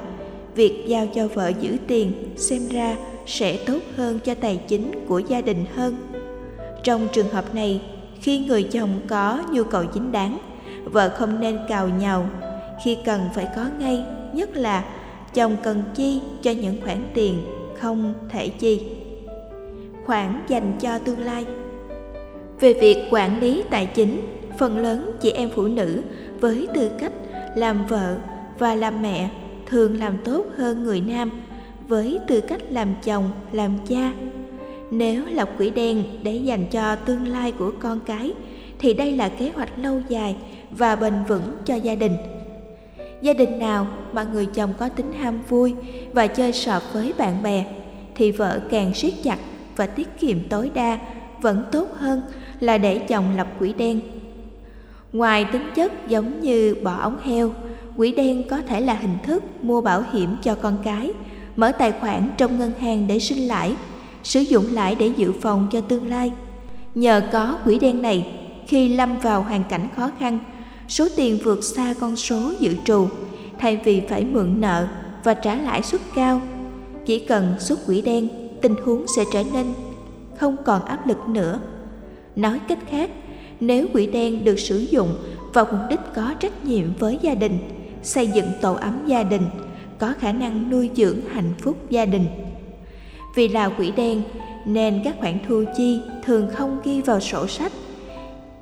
việc 0.55 0.83
giao 0.87 1.07
cho 1.15 1.27
vợ 1.27 1.51
giữ 1.59 1.77
tiền 1.87 2.11
xem 2.35 2.61
ra 2.71 2.95
sẽ 3.25 3.57
tốt 3.65 3.79
hơn 3.97 4.19
cho 4.23 4.35
tài 4.35 4.59
chính 4.67 4.91
của 5.07 5.19
gia 5.19 5.41
đình 5.41 5.65
hơn. 5.75 5.95
Trong 6.83 7.07
trường 7.13 7.29
hợp 7.29 7.55
này, 7.55 7.81
khi 8.21 8.39
người 8.39 8.63
chồng 8.63 8.89
có 9.07 9.43
nhu 9.51 9.63
cầu 9.63 9.85
chính 9.93 10.11
đáng, 10.11 10.37
vợ 10.83 11.09
không 11.09 11.39
nên 11.39 11.59
cào 11.69 11.89
nhào. 11.89 12.29
Khi 12.83 12.97
cần 13.05 13.21
phải 13.35 13.47
có 13.55 13.65
ngay 13.79 14.03
nhất 14.33 14.57
là 14.57 14.85
chồng 15.33 15.57
cần 15.63 15.83
chi 15.95 16.21
cho 16.41 16.51
những 16.51 16.81
khoản 16.83 16.97
tiền 17.13 17.41
không 17.79 18.13
thể 18.29 18.49
chi. 18.49 18.81
Khoản 20.05 20.41
dành 20.47 20.73
cho 20.79 20.99
tương 20.99 21.19
lai. 21.19 21.45
Về 22.59 22.73
việc 22.73 22.97
quản 23.11 23.39
lý 23.39 23.63
tài 23.69 23.85
chính, 23.85 24.21
phần 24.57 24.77
lớn 24.77 25.11
chị 25.21 25.31
em 25.31 25.49
phụ 25.55 25.67
nữ 25.67 26.01
với 26.39 26.67
tư 26.75 26.91
cách 26.99 27.13
làm 27.55 27.85
vợ 27.85 28.15
và 28.59 28.75
làm 28.75 29.01
mẹ 29.01 29.29
thường 29.65 29.99
làm 29.99 30.17
tốt 30.23 30.45
hơn 30.57 30.83
người 30.83 31.01
nam 31.01 31.31
với 31.87 32.19
tư 32.27 32.41
cách 32.41 32.61
làm 32.69 32.95
chồng, 33.03 33.31
làm 33.51 33.77
cha. 33.87 34.13
Nếu 34.91 35.25
lập 35.25 35.49
quỹ 35.57 35.69
đen 35.69 36.03
để 36.23 36.35
dành 36.35 36.65
cho 36.71 36.95
tương 36.95 37.27
lai 37.27 37.51
của 37.51 37.71
con 37.79 37.99
cái 38.05 38.33
thì 38.79 38.93
đây 38.93 39.11
là 39.11 39.29
kế 39.29 39.51
hoạch 39.55 39.79
lâu 39.79 40.01
dài 40.09 40.35
và 40.71 40.95
bền 40.95 41.13
vững 41.27 41.55
cho 41.65 41.75
gia 41.75 41.95
đình 41.95 42.11
gia 43.23 43.33
đình 43.33 43.59
nào 43.59 43.87
mà 44.13 44.23
người 44.23 44.45
chồng 44.45 44.73
có 44.77 44.89
tính 44.89 45.13
ham 45.13 45.39
vui 45.49 45.75
và 46.13 46.27
chơi 46.27 46.53
sọt 46.53 46.81
với 46.93 47.13
bạn 47.17 47.43
bè, 47.43 47.65
thì 48.15 48.31
vợ 48.31 48.59
càng 48.71 48.93
siết 48.93 49.13
chặt 49.23 49.37
và 49.75 49.85
tiết 49.85 50.19
kiệm 50.19 50.37
tối 50.49 50.71
đa 50.73 50.99
vẫn 51.41 51.63
tốt 51.71 51.87
hơn 51.97 52.21
là 52.59 52.77
để 52.77 52.99
chồng 52.99 53.25
lập 53.37 53.47
quỹ 53.59 53.73
đen. 53.73 53.99
Ngoài 55.13 55.45
tính 55.51 55.69
chất 55.75 56.07
giống 56.07 56.41
như 56.41 56.75
bỏ 56.83 56.95
ống 56.95 57.17
heo, 57.23 57.51
quỹ 57.97 58.11
đen 58.11 58.43
có 58.49 58.61
thể 58.61 58.81
là 58.81 58.93
hình 58.93 59.17
thức 59.23 59.43
mua 59.61 59.81
bảo 59.81 60.03
hiểm 60.13 60.35
cho 60.43 60.55
con 60.55 60.77
cái, 60.83 61.11
mở 61.55 61.71
tài 61.71 61.91
khoản 61.91 62.29
trong 62.37 62.59
ngân 62.59 62.71
hàng 62.79 63.07
để 63.07 63.19
sinh 63.19 63.47
lãi, 63.47 63.75
sử 64.23 64.39
dụng 64.39 64.65
lãi 64.71 64.95
để 64.95 65.11
dự 65.17 65.31
phòng 65.41 65.67
cho 65.71 65.81
tương 65.81 66.09
lai. 66.09 66.31
Nhờ 66.95 67.21
có 67.31 67.57
quỹ 67.65 67.79
đen 67.79 68.01
này, 68.01 68.39
khi 68.67 68.95
lâm 68.95 69.17
vào 69.17 69.41
hoàn 69.41 69.63
cảnh 69.69 69.87
khó 69.95 70.11
khăn 70.19 70.39
số 70.93 71.07
tiền 71.15 71.39
vượt 71.43 71.63
xa 71.63 71.93
con 71.99 72.15
số 72.15 72.53
dự 72.59 72.75
trù. 72.85 73.07
Thay 73.59 73.79
vì 73.83 74.01
phải 74.09 74.25
mượn 74.25 74.61
nợ 74.61 74.87
và 75.23 75.33
trả 75.33 75.55
lãi 75.55 75.83
suất 75.83 76.01
cao, 76.15 76.41
chỉ 77.05 77.19
cần 77.19 77.55
xuất 77.59 77.85
quỹ 77.85 78.01
đen, 78.01 78.29
tình 78.61 78.75
huống 78.85 79.05
sẽ 79.15 79.23
trở 79.33 79.43
nên 79.53 79.65
không 80.37 80.55
còn 80.65 80.85
áp 80.85 81.07
lực 81.07 81.17
nữa. 81.27 81.59
Nói 82.35 82.59
cách 82.67 82.79
khác, 82.89 83.09
nếu 83.59 83.87
quỹ 83.93 84.07
đen 84.07 84.43
được 84.43 84.59
sử 84.59 84.77
dụng 84.77 85.15
vào 85.53 85.65
mục 85.71 85.79
đích 85.89 85.99
có 86.15 86.33
trách 86.39 86.65
nhiệm 86.65 86.93
với 86.99 87.19
gia 87.21 87.35
đình, 87.35 87.57
xây 88.03 88.27
dựng 88.27 88.47
tổ 88.61 88.73
ấm 88.73 88.99
gia 89.05 89.23
đình, 89.23 89.43
có 89.99 90.13
khả 90.19 90.31
năng 90.31 90.69
nuôi 90.69 90.89
dưỡng 90.95 91.17
hạnh 91.31 91.53
phúc 91.61 91.77
gia 91.89 92.05
đình. 92.05 92.25
Vì 93.35 93.47
là 93.47 93.69
quỹ 93.69 93.91
đen 93.91 94.21
nên 94.65 95.01
các 95.03 95.15
khoản 95.19 95.39
thu 95.47 95.63
chi 95.77 95.99
thường 96.25 96.49
không 96.53 96.79
ghi 96.83 97.01
vào 97.01 97.19
sổ 97.19 97.47
sách, 97.47 97.71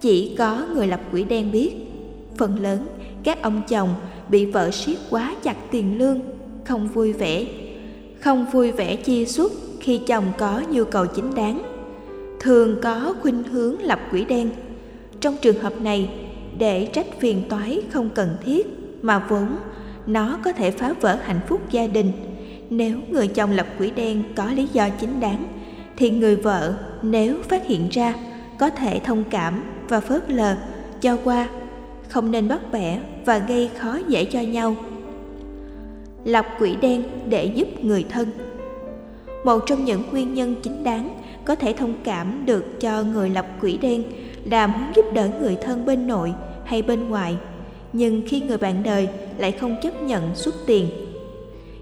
chỉ 0.02 0.36
có 0.38 0.66
người 0.74 0.88
lập 0.88 1.02
quỹ 1.12 1.24
đen 1.24 1.52
biết 1.52 1.91
phần 2.38 2.60
lớn 2.60 2.88
các 3.24 3.42
ông 3.42 3.62
chồng 3.68 3.96
bị 4.30 4.46
vợ 4.46 4.72
siết 4.72 4.98
quá 5.10 5.36
chặt 5.44 5.58
tiền 5.72 5.98
lương, 5.98 6.20
không 6.66 6.88
vui 6.88 7.14
vẻ. 7.14 7.46
Không 8.20 8.46
vui 8.52 8.72
vẻ 8.72 8.96
chia 8.96 9.26
xuất 9.26 9.52
khi 9.80 9.98
chồng 9.98 10.26
có 10.38 10.62
nhu 10.70 10.84
cầu 10.84 11.06
chính 11.06 11.36
đáng, 11.36 11.62
thường 12.40 12.76
có 12.82 13.14
khuynh 13.22 13.44
hướng 13.44 13.82
lập 13.82 14.00
quỹ 14.12 14.26
đen. 14.26 14.50
Trong 15.20 15.36
trường 15.42 15.60
hợp 15.60 15.82
này, 15.82 16.10
để 16.58 16.86
trách 16.86 17.20
phiền 17.20 17.44
toái 17.50 17.82
không 17.92 18.10
cần 18.10 18.30
thiết 18.46 18.68
mà 19.02 19.26
vốn 19.30 19.48
nó 20.08 20.40
có 20.44 20.54
thể 20.54 20.72
phá 20.72 20.94
vỡ 21.02 21.18
hạnh 21.24 21.40
phúc 21.48 21.62
gia 21.72 21.88
đình. 21.88 22.12
Nếu 22.70 22.98
người 23.10 23.28
chồng 23.28 23.52
lập 23.52 23.68
quỹ 23.78 23.92
đen 23.92 24.24
có 24.36 24.46
lý 24.52 24.68
do 24.74 24.90
chính 24.90 25.20
đáng, 25.20 25.48
thì 25.98 26.10
người 26.10 26.36
vợ 26.36 26.74
nếu 27.02 27.36
phát 27.50 27.68
hiện 27.68 27.90
ra 27.92 28.16
có 28.60 28.70
thể 28.70 29.00
thông 29.00 29.24
cảm 29.30 29.64
và 29.90 30.00
phớt 30.00 30.30
lờ 30.30 30.56
cho 31.02 31.18
qua 31.24 31.48
không 32.12 32.32
nên 32.32 32.48
bắt 32.48 32.72
bẻ 32.72 33.00
và 33.26 33.38
gây 33.38 33.70
khó 33.78 34.00
dễ 34.08 34.26
cho 34.26 34.42
nhau. 34.42 34.76
Lập 36.26 36.46
quỷ 36.60 36.76
đen 36.82 37.04
để 37.30 37.46
giúp 37.46 37.68
người 37.84 38.06
thân. 38.10 38.28
Một 39.46 39.60
trong 39.66 39.86
những 39.86 40.04
nguyên 40.12 40.34
nhân 40.34 40.56
chính 40.64 40.84
đáng 40.84 41.22
có 41.46 41.56
thể 41.56 41.74
thông 41.74 41.94
cảm 42.04 42.46
được 42.46 42.80
cho 42.80 43.04
người 43.04 43.30
lập 43.30 43.46
quỷ 43.62 43.78
đen 43.78 44.04
là 44.46 44.68
muốn 44.68 44.84
giúp 44.96 45.06
đỡ 45.14 45.30
người 45.42 45.58
thân 45.62 45.86
bên 45.86 46.08
nội 46.08 46.34
hay 46.66 46.82
bên 46.82 47.10
ngoài, 47.10 47.38
nhưng 47.94 48.22
khi 48.28 48.42
người 48.42 48.58
bạn 48.58 48.84
đời 48.84 49.08
lại 49.38 49.52
không 49.52 49.76
chấp 49.82 50.02
nhận 50.02 50.36
xuất 50.36 50.56
tiền. 50.66 50.88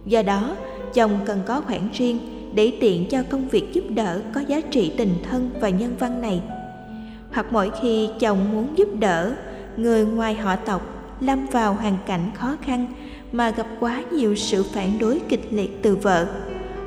Do 0.05 0.21
đó, 0.21 0.55
chồng 0.93 1.11
cần 1.25 1.39
có 1.45 1.61
khoản 1.61 1.89
riêng 1.93 2.19
để 2.53 2.71
tiện 2.79 3.05
cho 3.09 3.23
công 3.29 3.47
việc 3.47 3.73
giúp 3.73 3.83
đỡ 3.89 4.21
có 4.33 4.41
giá 4.47 4.61
trị 4.71 4.91
tình 4.97 5.13
thân 5.29 5.49
và 5.59 5.69
nhân 5.69 5.95
văn 5.99 6.21
này. 6.21 6.41
Hoặc 7.31 7.45
mỗi 7.51 7.71
khi 7.81 8.09
chồng 8.19 8.51
muốn 8.51 8.67
giúp 8.75 8.87
đỡ 8.99 9.33
người 9.81 10.05
ngoài 10.05 10.35
họ 10.35 10.55
tộc, 10.55 10.81
lâm 11.19 11.45
vào 11.45 11.73
hoàn 11.73 11.97
cảnh 12.05 12.31
khó 12.33 12.55
khăn 12.61 12.87
mà 13.31 13.49
gặp 13.49 13.67
quá 13.79 14.01
nhiều 14.11 14.35
sự 14.35 14.65
phản 14.73 14.99
đối 14.99 15.21
kịch 15.29 15.47
liệt 15.51 15.83
từ 15.83 15.95
vợ. 15.95 16.27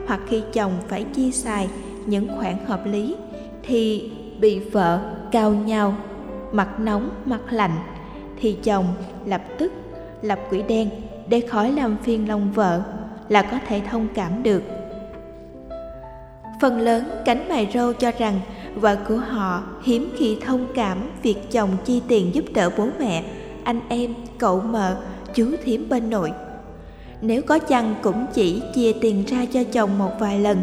Hoặc 0.06 0.20
khi 0.28 0.42
chồng 0.52 0.72
phải 0.88 1.04
chi 1.14 1.32
xài 1.32 1.68
những 2.06 2.28
khoản 2.36 2.54
hợp 2.66 2.86
lý 2.86 3.16
thì 3.62 4.10
bị 4.40 4.58
vợ 4.58 5.00
cao 5.32 5.50
nhau 5.50 5.94
mặt 6.52 6.80
nóng 6.80 7.10
mặt 7.24 7.40
lạnh, 7.50 7.76
thì 8.40 8.58
chồng 8.62 8.86
lập 9.26 9.42
tức 9.58 9.72
lập 10.22 10.38
quỷ 10.50 10.62
đen 10.68 10.90
để 11.28 11.40
khỏi 11.40 11.72
làm 11.72 11.96
phiền 12.02 12.28
lòng 12.28 12.52
vợ 12.52 12.82
là 13.28 13.42
có 13.42 13.58
thể 13.66 13.80
thông 13.90 14.08
cảm 14.14 14.42
được. 14.42 14.62
Phần 16.60 16.80
lớn 16.80 17.04
cánh 17.24 17.48
mày 17.48 17.70
râu 17.74 17.92
cho 17.92 18.12
rằng 18.18 18.40
và 18.74 18.94
của 18.94 19.16
họ, 19.16 19.62
hiếm 19.82 20.10
khi 20.16 20.36
thông 20.46 20.66
cảm 20.74 20.98
việc 21.22 21.50
chồng 21.50 21.70
chi 21.84 22.02
tiền 22.08 22.34
giúp 22.34 22.44
đỡ 22.54 22.70
bố 22.78 22.88
mẹ, 22.98 23.24
anh 23.64 23.80
em, 23.88 24.14
cậu 24.38 24.60
mợ, 24.60 24.96
chú 25.34 25.46
thím 25.64 25.88
bên 25.88 26.10
nội. 26.10 26.32
Nếu 27.20 27.42
có 27.42 27.58
chăng 27.58 27.94
cũng 28.02 28.26
chỉ 28.34 28.62
chia 28.74 28.92
tiền 29.00 29.24
ra 29.26 29.44
cho 29.52 29.64
chồng 29.72 29.98
một 29.98 30.10
vài 30.20 30.38
lần. 30.38 30.62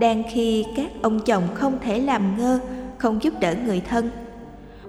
Đang 0.00 0.22
khi 0.32 0.64
các 0.76 0.90
ông 1.02 1.20
chồng 1.20 1.42
không 1.54 1.78
thể 1.84 2.00
làm 2.00 2.38
ngơ, 2.38 2.58
không 2.98 3.22
giúp 3.22 3.34
đỡ 3.40 3.54
người 3.66 3.82
thân, 3.88 4.10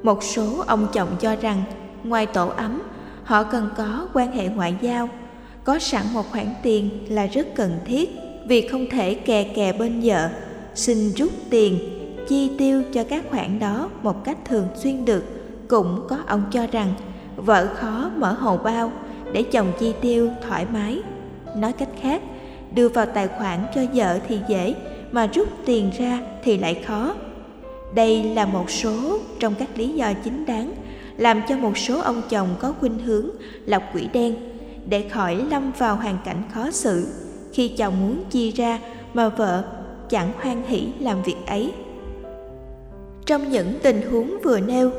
một 0.03 0.23
số 0.23 0.63
ông 0.67 0.87
chồng 0.93 1.09
cho 1.19 1.35
rằng 1.35 1.63
ngoài 2.03 2.25
tổ 2.25 2.47
ấm, 2.47 2.81
họ 3.23 3.43
cần 3.43 3.69
có 3.77 4.07
quan 4.13 4.31
hệ 4.31 4.47
ngoại 4.47 4.75
giao, 4.81 5.09
có 5.63 5.79
sẵn 5.79 6.05
một 6.13 6.31
khoản 6.31 6.47
tiền 6.63 6.89
là 7.09 7.25
rất 7.25 7.47
cần 7.55 7.79
thiết 7.85 8.09
vì 8.47 8.67
không 8.67 8.85
thể 8.91 9.13
kè 9.13 9.43
kè 9.43 9.73
bên 9.73 10.01
vợ, 10.03 10.29
xin 10.75 11.11
rút 11.17 11.31
tiền 11.49 11.98
chi 12.29 12.51
tiêu 12.57 12.83
cho 12.93 13.03
các 13.03 13.23
khoản 13.29 13.59
đó 13.59 13.89
một 14.03 14.23
cách 14.23 14.37
thường 14.45 14.67
xuyên 14.75 15.05
được, 15.05 15.23
cũng 15.67 16.05
có 16.09 16.17
ông 16.27 16.43
cho 16.51 16.67
rằng 16.67 16.93
vợ 17.35 17.67
khó 17.75 18.11
mở 18.17 18.33
hồ 18.33 18.57
bao 18.57 18.91
để 19.33 19.43
chồng 19.43 19.71
chi 19.79 19.93
tiêu 20.01 20.29
thoải 20.47 20.65
mái. 20.73 20.99
Nói 21.55 21.73
cách 21.73 21.89
khác, 22.01 22.21
đưa 22.75 22.89
vào 22.89 23.05
tài 23.05 23.27
khoản 23.27 23.59
cho 23.75 23.81
vợ 23.93 24.19
thì 24.27 24.39
dễ, 24.49 24.75
mà 25.11 25.27
rút 25.33 25.47
tiền 25.65 25.91
ra 25.97 26.19
thì 26.43 26.57
lại 26.57 26.83
khó. 26.85 27.13
Đây 27.95 28.23
là 28.23 28.45
một 28.45 28.69
số 28.69 29.19
trong 29.39 29.55
các 29.59 29.69
lý 29.75 29.89
do 29.89 30.13
chính 30.23 30.45
đáng, 30.45 30.73
làm 31.17 31.41
cho 31.49 31.57
một 31.57 31.77
số 31.77 31.99
ông 31.99 32.21
chồng 32.29 32.47
có 32.59 32.73
khuynh 32.79 32.99
hướng 32.99 33.29
lọc 33.65 33.83
quỷ 33.95 34.07
đen 34.13 34.35
để 34.89 35.09
khỏi 35.09 35.35
lâm 35.35 35.71
vào 35.77 35.95
hoàn 35.95 36.17
cảnh 36.25 36.43
khó 36.53 36.71
xử. 36.71 37.07
Khi 37.53 37.67
chồng 37.67 38.01
muốn 38.01 38.23
chi 38.29 38.51
ra 38.51 38.79
mà 39.13 39.29
vợ 39.29 39.63
chẳng 40.09 40.31
hoan 40.41 40.63
hỷ 40.67 40.87
làm 40.99 41.23
việc 41.23 41.37
ấy 41.47 41.73
trong 43.29 43.51
những 43.51 43.73
tình 43.83 44.01
huống 44.11 44.37
vừa 44.43 44.59
nêu, 44.59 44.91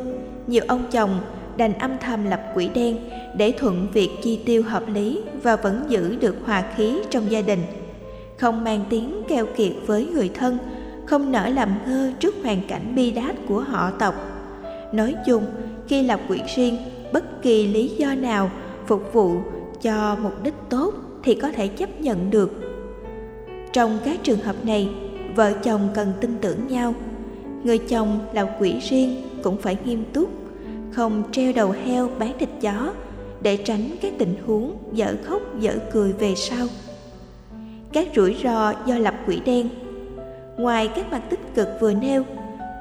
nhiều 0.46 0.64
ông 0.68 0.84
chồng 0.90 1.20
đành 1.56 1.78
âm 1.78 1.98
thầm 1.98 2.24
lập 2.30 2.40
quỹ 2.54 2.68
đen 2.68 2.98
để 3.36 3.52
thuận 3.58 3.86
việc 3.92 4.10
chi 4.22 4.40
tiêu 4.46 4.62
hợp 4.62 4.82
lý 4.88 5.20
và 5.42 5.56
vẫn 5.56 5.84
giữ 5.88 6.16
được 6.20 6.36
hòa 6.44 6.64
khí 6.76 6.98
trong 7.10 7.30
gia 7.30 7.42
đình. 7.42 7.58
Không 8.38 8.64
mang 8.64 8.84
tiếng 8.90 9.22
keo 9.28 9.46
kiệt 9.56 9.72
với 9.86 10.06
người 10.06 10.30
thân, 10.34 10.58
không 11.06 11.32
nỡ 11.32 11.48
làm 11.48 11.74
ngơ 11.86 12.12
trước 12.20 12.34
hoàn 12.42 12.60
cảnh 12.68 12.94
bi 12.94 13.10
đát 13.10 13.36
của 13.48 13.60
họ 13.60 13.90
tộc. 13.90 14.14
Nói 14.92 15.14
chung, 15.26 15.44
khi 15.88 16.02
lập 16.02 16.20
quỹ 16.28 16.40
riêng, 16.56 16.76
bất 17.12 17.42
kỳ 17.42 17.66
lý 17.66 17.88
do 17.88 18.14
nào 18.14 18.50
phục 18.86 19.12
vụ 19.12 19.36
cho 19.82 20.16
mục 20.22 20.42
đích 20.42 20.54
tốt 20.68 20.94
thì 21.22 21.34
có 21.34 21.52
thể 21.52 21.68
chấp 21.68 22.00
nhận 22.00 22.30
được. 22.30 22.52
Trong 23.72 23.98
các 24.04 24.20
trường 24.22 24.40
hợp 24.40 24.56
này, 24.64 24.88
vợ 25.36 25.52
chồng 25.52 25.88
cần 25.94 26.12
tin 26.20 26.38
tưởng 26.40 26.66
nhau 26.68 26.94
người 27.64 27.78
chồng 27.78 28.18
là 28.32 28.56
quỷ 28.60 28.78
riêng, 28.90 29.22
cũng 29.42 29.56
phải 29.56 29.76
nghiêm 29.84 30.04
túc, 30.12 30.30
không 30.92 31.22
treo 31.32 31.52
đầu 31.52 31.74
heo 31.84 32.10
bán 32.18 32.38
thịt 32.38 32.48
chó, 32.60 32.92
để 33.42 33.56
tránh 33.56 33.90
các 34.02 34.12
tình 34.18 34.34
huống 34.46 34.76
dở 34.92 35.14
khóc 35.24 35.42
dở 35.60 35.78
cười 35.92 36.12
về 36.12 36.34
sau. 36.34 36.66
Các 37.92 38.08
rủi 38.16 38.36
ro 38.44 38.72
do 38.86 38.98
lập 38.98 39.14
quỹ 39.26 39.40
đen. 39.40 39.68
Ngoài 40.56 40.88
các 40.96 41.10
mặt 41.10 41.22
tích 41.30 41.54
cực 41.54 41.68
vừa 41.80 41.92
nêu, 41.92 42.24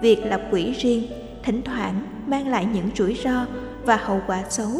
việc 0.02 0.26
lập 0.26 0.42
quỹ 0.52 0.72
riêng 0.72 1.04
thỉnh 1.44 1.62
thoảng 1.62 2.02
mang 2.28 2.48
lại 2.48 2.68
những 2.74 2.90
rủi 2.96 3.14
ro 3.24 3.46
và 3.86 3.96
hậu 3.96 4.22
quả 4.28 4.44
xấu 4.50 4.72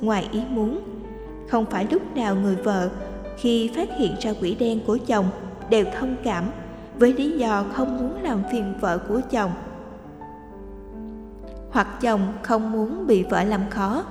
ngoài 0.00 0.28
ý 0.32 0.40
muốn. 0.50 0.80
Không 1.48 1.66
phải 1.66 1.86
lúc 1.90 2.16
nào 2.16 2.34
người 2.36 2.56
vợ 2.56 2.90
khi 3.38 3.70
phát 3.76 3.88
hiện 3.98 4.14
ra 4.20 4.32
quỹ 4.32 4.54
đen 4.54 4.80
của 4.86 4.98
chồng 5.06 5.26
đều 5.70 5.84
thông 5.98 6.16
cảm 6.24 6.44
với 6.98 7.12
lý 7.12 7.30
do 7.30 7.64
không 7.72 7.96
muốn 7.96 8.22
làm 8.22 8.42
phiền 8.52 8.74
vợ 8.80 8.98
của 9.08 9.20
chồng. 9.30 9.50
Hoặc 11.70 12.00
chồng 12.00 12.32
không 12.42 12.72
muốn 12.72 13.06
bị 13.06 13.22
vợ 13.22 13.44
làm 13.44 13.70
khó. 13.70 14.04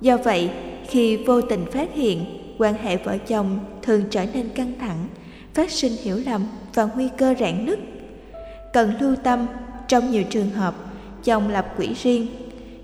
Do 0.00 0.16
vậy, 0.16 0.50
khi 0.88 1.16
vô 1.16 1.40
tình 1.40 1.64
phát 1.72 1.94
hiện, 1.94 2.24
quan 2.58 2.74
hệ 2.74 2.96
vợ 2.96 3.18
chồng 3.18 3.58
thường 3.82 4.02
trở 4.10 4.24
nên 4.34 4.48
căng 4.48 4.72
thẳng, 4.80 5.06
phát 5.54 5.70
sinh 5.70 5.92
hiểu 6.02 6.18
lầm 6.26 6.46
và 6.74 6.88
nguy 6.94 7.08
cơ 7.18 7.34
rạn 7.40 7.66
nứt. 7.66 7.78
Cần 8.72 8.92
lưu 9.00 9.16
tâm, 9.16 9.46
trong 9.88 10.10
nhiều 10.10 10.22
trường 10.30 10.50
hợp, 10.50 10.74
chồng 11.24 11.48
lập 11.48 11.74
quỹ 11.76 11.94
riêng, 12.02 12.26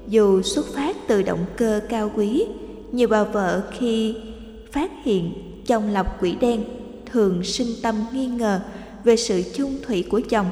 dù 0.06 0.42
xuất 0.42 0.66
phát 0.74 0.96
từ 1.08 1.22
động 1.22 1.44
cơ 1.56 1.80
cao 1.88 2.10
quý 2.16 2.46
nhiều 2.92 3.08
bà 3.08 3.24
vợ 3.24 3.62
khi 3.70 4.16
phát 4.72 4.90
hiện 5.02 5.32
chồng 5.66 5.90
lập 5.90 6.20
quỹ 6.20 6.36
đen 6.40 6.64
thường 7.06 7.44
sinh 7.44 7.68
tâm 7.82 7.94
nghi 8.12 8.26
ngờ 8.26 8.60
về 9.04 9.16
sự 9.16 9.42
chung 9.54 9.76
thủy 9.86 10.04
của 10.10 10.20
chồng. 10.28 10.46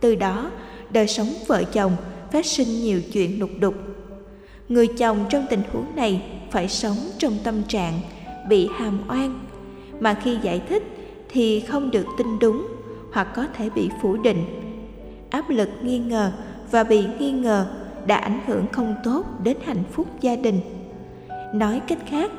Từ 0.00 0.14
đó, 0.14 0.50
đời 0.90 1.06
sống 1.06 1.28
vợ 1.46 1.64
chồng 1.64 1.92
phát 2.32 2.46
sinh 2.46 2.68
nhiều 2.68 3.00
chuyện 3.12 3.40
lục 3.40 3.50
đục. 3.60 3.74
Người 4.68 4.86
chồng 4.86 5.24
trong 5.30 5.46
tình 5.50 5.62
huống 5.72 5.96
này 5.96 6.22
phải 6.50 6.68
sống 6.68 6.96
trong 7.18 7.32
tâm 7.44 7.62
trạng 7.68 8.00
bị 8.48 8.68
hàm 8.78 8.98
oan, 9.08 9.40
mà 10.00 10.14
khi 10.14 10.38
giải 10.42 10.62
thích 10.68 10.82
thì 11.28 11.60
không 11.60 11.90
được 11.90 12.06
tin 12.18 12.38
đúng 12.38 12.66
hoặc 13.12 13.28
có 13.34 13.46
thể 13.56 13.70
bị 13.70 13.88
phủ 14.02 14.16
định. 14.16 14.44
Áp 15.30 15.50
lực 15.50 15.68
nghi 15.82 15.98
ngờ 15.98 16.32
và 16.70 16.84
bị 16.84 17.04
nghi 17.18 17.30
ngờ 17.30 17.66
đã 18.06 18.16
ảnh 18.16 18.40
hưởng 18.46 18.66
không 18.72 18.94
tốt 19.04 19.26
đến 19.42 19.56
hạnh 19.64 19.82
phúc 19.92 20.06
gia 20.20 20.36
đình. 20.36 20.60
Nói 21.54 21.80
cách 21.88 21.98
khác, 22.08 22.30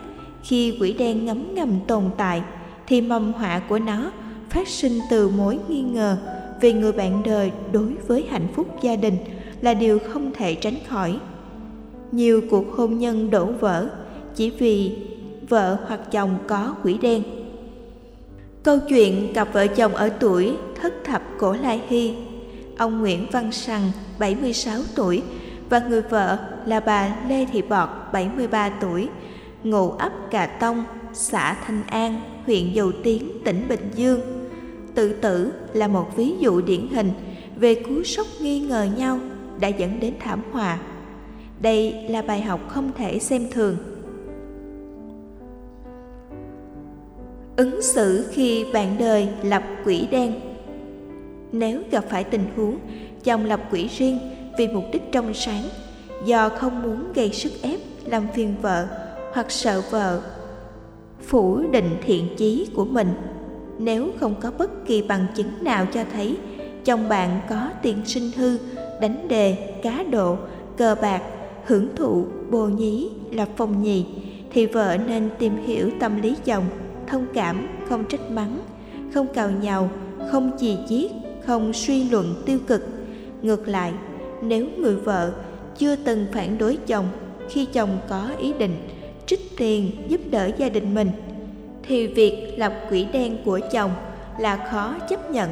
khi 0.44 0.78
quỷ 0.80 0.94
đen 0.94 1.26
ngấm 1.26 1.56
ngầm 1.56 1.80
tồn 1.88 2.04
tại 2.18 2.42
thì 2.88 3.02
mầm 3.02 3.34
họa 3.34 3.62
của 3.70 3.80
nó 3.80 4.12
phát 4.54 4.68
sinh 4.68 5.00
từ 5.10 5.30
mối 5.30 5.60
nghi 5.68 5.82
ngờ 5.82 6.18
về 6.62 6.74
người 6.74 6.92
bạn 6.92 7.24
đời 7.26 7.52
đối 7.72 7.94
với 8.08 8.26
hạnh 8.30 8.48
phúc 8.56 8.68
gia 8.82 8.96
đình 8.96 9.18
là 9.62 9.74
điều 9.74 10.00
không 10.00 10.32
thể 10.34 10.56
tránh 10.56 10.78
khỏi. 10.88 11.20
Nhiều 12.12 12.42
cuộc 12.50 12.66
hôn 12.72 12.98
nhân 12.98 13.30
đổ 13.30 13.46
vỡ 13.46 13.90
chỉ 14.36 14.50
vì 14.50 14.98
vợ 15.50 15.78
hoặc 15.88 16.12
chồng 16.12 16.38
có 16.48 16.76
quỷ 16.84 16.98
đen. 17.02 17.24
Câu 18.64 18.80
chuyện 18.90 19.32
cặp 19.34 19.54
vợ 19.54 19.68
chồng 19.68 19.96
ở 19.96 20.10
tuổi 20.10 20.54
thất 20.82 20.94
thập 21.04 21.22
cổ 21.38 21.54
lai 21.54 21.82
hy, 21.88 22.16
ông 22.78 23.00
Nguyễn 23.00 23.26
Văn 23.32 23.52
Sằng 23.52 23.92
76 24.20 24.80
tuổi, 24.96 25.24
và 25.70 25.80
người 25.90 26.02
vợ 26.02 26.38
là 26.66 26.80
bà 26.80 27.16
Lê 27.30 27.46
Thị 27.46 27.62
Bọt 27.62 27.90
73 28.14 28.70
tuổi, 28.70 29.10
ngụ 29.64 29.90
ấp 29.90 30.12
Cà 30.32 30.46
Tông, 30.46 30.84
xã 31.14 31.54
Thanh 31.66 31.84
An, 31.88 32.22
huyện 32.46 32.74
Dầu 32.74 32.92
Tiến 33.04 33.32
tỉnh 33.46 33.66
Bình 33.70 33.90
Dương 33.96 34.43
tự 34.96 35.14
tử 35.14 35.54
là 35.74 35.88
một 35.88 36.16
ví 36.16 36.34
dụ 36.40 36.62
điển 36.62 36.88
hình 36.88 37.12
về 37.56 37.76
cú 37.76 38.04
sốc 38.04 38.28
nghi 38.42 38.60
ngờ 38.60 38.88
nhau 38.98 39.20
đã 39.60 39.68
dẫn 39.68 40.00
đến 40.00 40.14
thảm 40.20 40.42
họa. 40.52 40.80
Đây 41.62 42.06
là 42.10 42.22
bài 42.22 42.42
học 42.42 42.60
không 42.68 42.92
thể 42.98 43.20
xem 43.20 43.48
thường. 43.52 43.78
Ứng 47.56 47.82
xử 47.82 48.26
khi 48.32 48.66
bạn 48.74 48.96
đời 49.00 49.28
lập 49.44 49.64
quỹ 49.84 50.08
đen. 50.12 50.34
Nếu 51.52 51.82
gặp 51.92 52.06
phải 52.10 52.24
tình 52.24 52.46
huống 52.56 52.78
chồng 53.24 53.46
lập 53.46 53.60
quỹ 53.72 53.88
riêng 53.88 54.20
vì 54.58 54.68
mục 54.68 54.84
đích 54.94 55.12
trong 55.12 55.34
sáng, 55.34 55.64
do 56.26 56.50
không 56.50 56.82
muốn 56.82 57.14
gây 57.14 57.30
sức 57.30 57.52
ép, 57.62 57.80
làm 58.06 58.28
phiền 58.34 58.56
vợ 58.62 58.88
hoặc 59.34 59.52
sợ 59.52 59.82
vợ, 59.92 60.22
phủ 61.22 61.64
định 61.72 61.90
thiện 62.06 62.28
chí 62.38 62.68
của 62.76 62.86
mình 62.86 63.14
nếu 63.80 64.12
không 64.20 64.36
có 64.42 64.52
bất 64.58 64.86
kỳ 64.86 65.02
bằng 65.02 65.26
chứng 65.36 65.64
nào 65.64 65.86
cho 65.94 66.04
thấy 66.14 66.38
chồng 66.86 67.10
bạn 67.10 67.40
có 67.50 67.70
tiền 67.82 67.98
sinh 68.06 68.32
hư, 68.38 68.58
đánh 69.02 69.28
đề, 69.28 69.56
cá 69.84 70.04
độ, 70.12 70.38
cờ 70.78 70.96
bạc, 71.02 71.22
hưởng 71.66 71.88
thụ, 71.96 72.26
bồ 72.52 72.68
nhí 72.68 73.10
lập 73.32 73.50
phòng 73.58 73.84
nhì, 73.84 74.06
thì 74.54 74.66
vợ 74.66 74.98
nên 75.08 75.30
tìm 75.40 75.54
hiểu 75.66 75.90
tâm 76.00 76.22
lý 76.22 76.36
chồng, 76.46 76.64
thông 77.08 77.26
cảm, 77.34 77.68
không 77.90 78.06
trách 78.10 78.32
mắng, 78.32 78.60
không 79.14 79.28
cào 79.34 79.52
nhào, 79.52 79.90
không 80.32 80.52
chì 80.60 80.78
chiết, 80.90 81.12
không 81.46 81.74
suy 81.74 82.10
luận 82.10 82.44
tiêu 82.46 82.60
cực. 82.68 82.88
Ngược 83.42 83.68
lại, 83.68 83.94
nếu 84.44 84.68
người 84.78 84.96
vợ 84.96 85.32
chưa 85.78 85.96
từng 85.96 86.26
phản 86.34 86.58
đối 86.58 86.78
chồng 86.88 87.06
khi 87.50 87.66
chồng 87.66 87.98
có 88.10 88.30
ý 88.40 88.54
định 88.54 88.76
trích 89.26 89.58
tiền 89.58 89.92
giúp 90.08 90.22
đỡ 90.32 90.52
gia 90.58 90.70
đình 90.70 90.96
mình 90.96 91.12
thì 91.88 92.08
việc 92.08 92.54
lập 92.58 92.74
quỹ 92.90 93.06
đen 93.14 93.38
của 93.46 93.60
chồng 93.72 93.92
là 94.38 94.68
khó 94.72 94.96
chấp 95.10 95.32
nhận. 95.32 95.50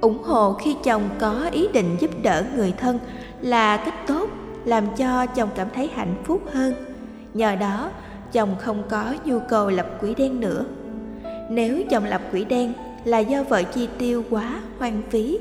Ủng 0.00 0.22
hộ 0.22 0.52
khi 0.52 0.76
chồng 0.84 1.08
có 1.18 1.48
ý 1.52 1.68
định 1.72 1.96
giúp 2.00 2.10
đỡ 2.22 2.44
người 2.56 2.72
thân 2.78 2.98
là 3.40 3.76
cách 3.76 4.06
tốt, 4.06 4.30
làm 4.64 4.86
cho 4.96 5.26
chồng 5.26 5.48
cảm 5.54 5.68
thấy 5.74 5.90
hạnh 5.94 6.14
phúc 6.24 6.42
hơn. 6.52 6.74
Nhờ 7.34 7.56
đó, 7.56 7.90
chồng 8.32 8.56
không 8.58 8.82
có 8.88 9.14
nhu 9.24 9.38
cầu 9.48 9.70
lập 9.70 9.86
quỹ 10.00 10.14
đen 10.14 10.40
nữa. 10.40 10.64
Nếu 11.50 11.82
chồng 11.90 12.04
lập 12.04 12.22
quỹ 12.30 12.44
đen 12.44 12.72
là 13.04 13.18
do 13.18 13.42
vợ 13.42 13.62
chi 13.62 13.88
tiêu 13.98 14.24
quá 14.30 14.60
hoang 14.78 15.02
phí, 15.10 15.38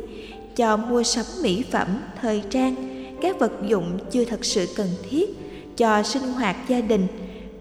cho 0.55 0.77
mua 0.77 1.03
sắm 1.03 1.25
mỹ 1.43 1.63
phẩm, 1.71 1.87
thời 2.21 2.43
trang, 2.49 2.75
các 3.21 3.39
vật 3.39 3.51
dụng 3.67 3.99
chưa 4.11 4.25
thật 4.25 4.45
sự 4.45 4.65
cần 4.75 4.87
thiết 5.09 5.29
cho 5.77 6.03
sinh 6.03 6.23
hoạt 6.23 6.55
gia 6.67 6.81
đình, 6.81 7.07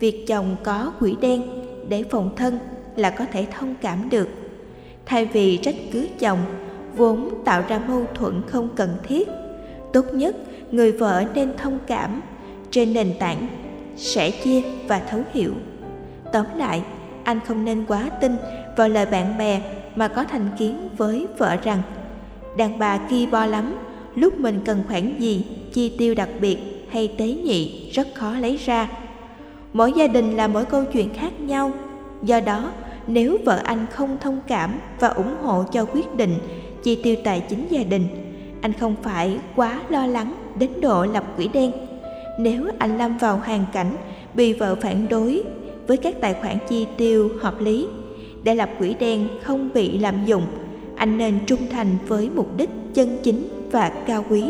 việc 0.01 0.25
chồng 0.27 0.57
có 0.65 0.93
quỹ 1.01 1.17
đen 1.21 1.58
để 1.89 2.05
phòng 2.11 2.37
thân 2.37 2.59
là 2.97 3.11
có 3.11 3.25
thể 3.33 3.47
thông 3.59 3.75
cảm 3.81 4.11
được. 4.11 4.29
Thay 5.07 5.25
vì 5.25 5.57
trách 5.57 5.75
cứ 5.93 6.09
chồng, 6.19 6.39
vốn 6.97 7.31
tạo 7.45 7.63
ra 7.69 7.81
mâu 7.89 8.07
thuẫn 8.15 8.43
không 8.47 8.69
cần 8.77 8.97
thiết, 9.09 9.29
tốt 9.93 10.05
nhất 10.13 10.37
người 10.71 10.93
vợ 10.93 11.25
nên 11.35 11.57
thông 11.57 11.79
cảm, 11.87 12.23
trên 12.71 12.93
nền 12.93 13.15
tảng 13.19 13.47
sẻ 13.97 14.31
chia 14.31 14.63
và 14.89 14.99
thấu 14.99 15.21
hiểu. 15.33 15.53
Tóm 16.33 16.47
lại, 16.57 16.83
anh 17.25 17.41
không 17.47 17.65
nên 17.65 17.85
quá 17.89 18.11
tin 18.21 18.37
vào 18.77 18.89
lời 18.89 19.07
bạn 19.07 19.39
bè 19.39 19.61
mà 19.97 20.09
có 20.09 20.25
thành 20.25 20.49
kiến 20.59 20.89
với 20.97 21.27
vợ 21.39 21.57
rằng, 21.65 21.83
đàn 22.57 22.79
bà 22.79 22.99
ki 22.99 23.27
bo 23.27 23.47
lắm, 23.47 23.75
lúc 24.15 24.41
mình 24.41 24.61
cần 24.65 24.83
khoản 24.89 25.19
gì, 25.19 25.47
chi 25.73 25.97
tiêu 25.99 26.15
đặc 26.15 26.29
biệt 26.41 26.59
hay 26.91 27.15
tế 27.19 27.27
nhị 27.27 27.91
rất 27.91 28.09
khó 28.15 28.39
lấy 28.39 28.57
ra 28.57 28.89
mỗi 29.79 29.93
gia 29.93 30.07
đình 30.07 30.37
là 30.37 30.47
mỗi 30.47 30.65
câu 30.65 30.85
chuyện 30.93 31.15
khác 31.15 31.41
nhau. 31.41 31.73
Do 32.23 32.41
đó, 32.41 32.73
nếu 33.07 33.39
vợ 33.45 33.61
anh 33.65 33.87
không 33.91 34.17
thông 34.21 34.41
cảm 34.47 34.75
và 35.01 35.09
ủng 35.09 35.35
hộ 35.43 35.65
cho 35.73 35.85
quyết 35.85 36.15
định 36.15 36.35
chi 36.83 37.01
tiêu 37.03 37.17
tài 37.25 37.41
chính 37.49 37.67
gia 37.71 37.83
đình, 37.83 38.07
anh 38.61 38.73
không 38.73 38.97
phải 39.03 39.39
quá 39.57 39.83
lo 39.89 40.07
lắng 40.07 40.35
đến 40.59 40.71
độ 40.81 41.05
lập 41.05 41.25
quỹ 41.37 41.49
đen. 41.49 41.73
Nếu 42.39 42.65
anh 42.79 42.99
lâm 42.99 43.19
vào 43.19 43.41
hoàn 43.45 43.65
cảnh 43.73 43.97
bị 44.35 44.53
vợ 44.53 44.75
phản 44.75 45.09
đối 45.09 45.43
với 45.87 45.97
các 45.97 46.21
tài 46.21 46.35
khoản 46.35 46.57
chi 46.69 46.87
tiêu 46.97 47.31
hợp 47.41 47.61
lý, 47.61 47.87
để 48.43 48.55
lập 48.55 48.71
quỹ 48.79 48.95
đen 48.95 49.29
không 49.43 49.71
bị 49.75 49.99
lạm 49.99 50.25
dụng, 50.27 50.47
anh 50.97 51.19
nên 51.19 51.39
trung 51.47 51.67
thành 51.71 51.89
với 52.07 52.31
mục 52.35 52.57
đích 52.57 52.71
chân 52.95 53.17
chính 53.23 53.49
và 53.71 53.89
cao 54.07 54.25
quý. 54.31 54.45